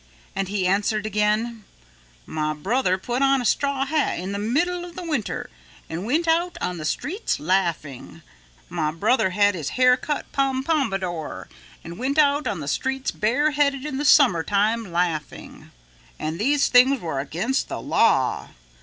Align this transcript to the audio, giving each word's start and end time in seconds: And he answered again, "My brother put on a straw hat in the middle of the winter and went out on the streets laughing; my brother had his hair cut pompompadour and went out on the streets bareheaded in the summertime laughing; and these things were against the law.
And 0.35 0.47
he 0.47 0.65
answered 0.65 1.05
again, 1.05 1.63
"My 2.25 2.55
brother 2.55 2.97
put 2.97 3.21
on 3.21 3.39
a 3.39 3.45
straw 3.45 3.85
hat 3.85 4.17
in 4.17 4.31
the 4.31 4.39
middle 4.39 4.83
of 4.83 4.95
the 4.95 5.03
winter 5.03 5.47
and 5.87 6.07
went 6.07 6.27
out 6.27 6.57
on 6.59 6.79
the 6.79 6.85
streets 6.85 7.39
laughing; 7.39 8.23
my 8.67 8.89
brother 8.89 9.29
had 9.29 9.53
his 9.53 9.69
hair 9.77 9.95
cut 9.97 10.31
pompompadour 10.31 11.47
and 11.83 11.99
went 11.99 12.17
out 12.17 12.47
on 12.47 12.61
the 12.61 12.67
streets 12.67 13.11
bareheaded 13.11 13.85
in 13.85 13.97
the 13.99 14.03
summertime 14.03 14.91
laughing; 14.91 15.69
and 16.17 16.39
these 16.39 16.67
things 16.67 16.99
were 16.99 17.19
against 17.19 17.67
the 17.67 17.79
law. 17.79 18.47